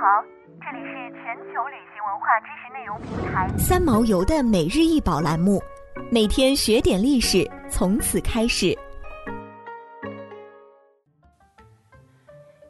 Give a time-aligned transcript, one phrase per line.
[0.00, 0.22] 好，
[0.60, 5.60] 这里是全球旅行文化知识内容平台三毛游的每日一宝栏目，
[6.08, 8.78] 每天学点历史，从此开始。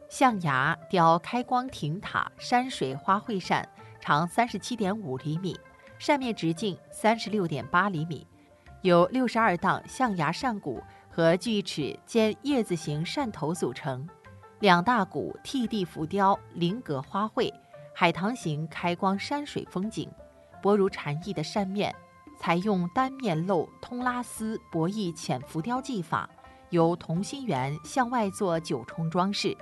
[0.09, 3.63] 象牙雕开光亭塔山水花卉扇，
[3.99, 5.55] 长三十七点五厘米，
[5.99, 8.25] 扇面直径三十六点八厘米，
[8.81, 14.09] 由六十二档象牙扇骨和锯齿兼叶子形扇头组成。
[14.59, 17.49] 两大股替地浮雕菱格花卉，
[17.95, 20.09] 海棠形开光山水风景，
[20.61, 21.95] 薄如蝉翼的扇面，
[22.37, 26.29] 采用单面镂通拉丝薄翼浅浮雕技法，
[26.71, 29.55] 由同心圆向外做九重装饰，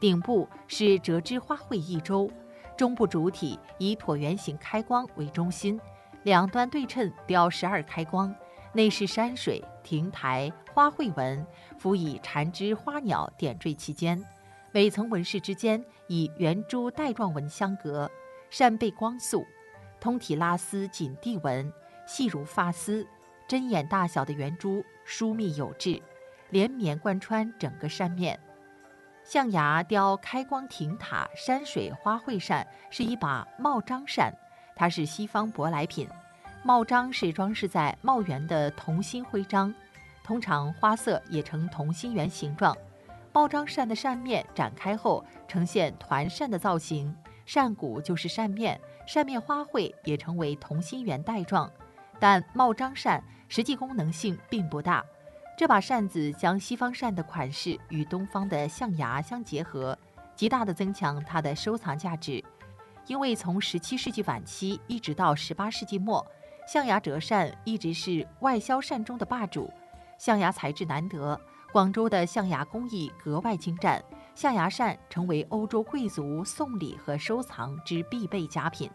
[0.00, 2.28] 顶部是折枝花卉一周，
[2.76, 5.80] 中部主体以椭圆形开光为中心，
[6.24, 8.34] 两端对称雕十二开光，
[8.72, 11.46] 内饰山水、亭台、花卉纹，
[11.78, 14.20] 辅以缠枝花鸟点缀其间。
[14.72, 18.08] 每层纹饰之间以圆珠带状纹相隔，
[18.50, 19.44] 扇背光素，
[19.98, 21.72] 通体拉丝紧地纹，
[22.06, 23.04] 细如发丝，
[23.48, 26.00] 针眼大小的圆珠疏密有致，
[26.50, 28.38] 连绵贯穿整个扇面。
[29.24, 34.32] 象牙雕开光亭塔山水花卉扇是一把帽章扇，
[34.76, 36.08] 它是西方舶来品。
[36.62, 39.74] 帽章是装饰在帽圆的同心徽章，
[40.22, 42.76] 通常花色也呈同心圆形状。
[43.40, 51.72] 帽章扇的扇面展开后呈现团扇的造型，扇骨就是扇面，扇面花卉也成为同心圆带状。
[52.18, 55.02] 但帽章扇实际功能性并不大。
[55.56, 59.98] 这把扇子将西方扇的款式与东方的象牙相结合，
[60.36, 62.44] 极大地增强它的收藏价值。
[63.06, 66.22] 因为从十七世纪晚期一直到十八世纪末，
[66.68, 69.72] 象牙折扇一直是外销扇中的霸主。
[70.18, 71.40] 象牙材质难得。
[71.72, 74.02] 广州的象牙工艺格外精湛，
[74.34, 78.90] 象牙扇成为欧洲贵族送礼和收藏之必备佳品。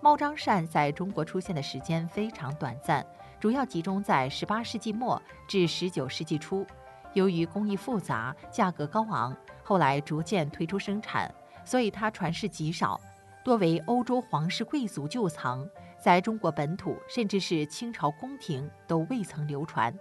[0.00, 3.04] 帽张扇在中国出现的时间非常短暂，
[3.40, 6.64] 主要集中在18世纪末至19世纪初。
[7.12, 13.00] 由于工艺复杂、价格高昂，后来逐渐退出生产，所以它传世极少，
[13.42, 15.68] 多为欧洲皇室贵族旧藏，
[16.00, 19.92] 在中国本土甚至是清朝宫廷都未曾流传。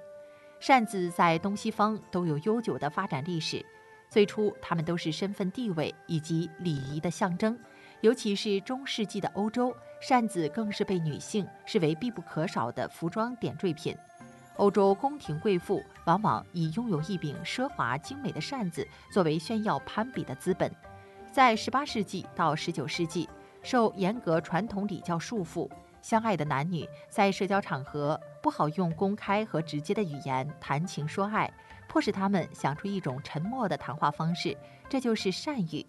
[0.59, 3.63] 扇子在东西方都有悠久的发展历史，
[4.09, 7.57] 最初它们都是身份地位以及礼仪的象征，
[8.01, 13.95] 尤其是中世纪的欧洲，扇子更是被女性视为必不可少的服装点缀品。
[14.55, 20.71] 欧洲宫廷贵妇往往以拥有一柄奢华精美的扇子作为炫耀攀比的资本。
[21.31, 23.29] 在18世纪到19世纪，
[23.61, 25.69] 受严格传统礼教束缚。
[26.01, 31.51] 相爱的男女在社交场合不好用公开和直接的语言谈情说爱，
[31.87, 34.55] 迫使他们想出一种沉默的谈话方式，
[34.87, 35.83] 这就是善语。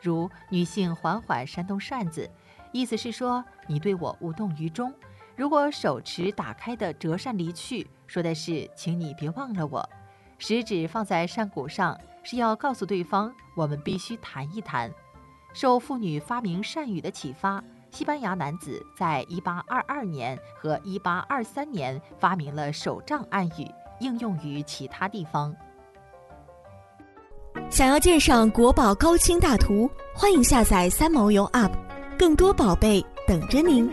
[0.00, 2.26] 如女性缓缓扇动扇子，
[2.72, 4.90] 意思是说你对我无动于衷；
[5.36, 9.86] 如果手持打开的折扇离去，说的是请你别忘了我。
[10.38, 14.90] 食指放在扇骨上，是要告诉对方我们必须谈一谈。
[15.52, 17.62] 受妇女发明扇语的启发。
[17.90, 25.54] 西班牙男子在1822年和1823年发明了手杖暗语，应用于其他地方。
[27.68, 31.72] 想要鉴赏国宝高清大图，欢迎下载三毛游 App，
[32.18, 33.90] 更多宝贝等着您。